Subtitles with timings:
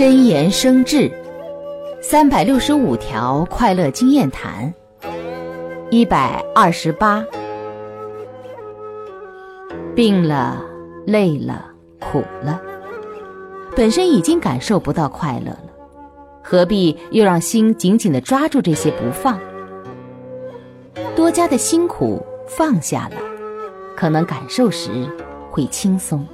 [0.00, 1.12] 真言生智
[2.00, 4.72] 三百六十五条快乐经验谈
[5.90, 7.22] 一百二十八
[9.94, 10.64] 病了
[11.06, 11.66] 累了
[11.98, 12.62] 苦了
[13.76, 15.70] 本身已经感受不到快乐了
[16.42, 19.38] 何必又让心紧紧的抓住这些不放？
[21.14, 23.16] 多加的辛苦放下了
[23.94, 24.88] 可能感受时
[25.50, 26.26] 会轻松。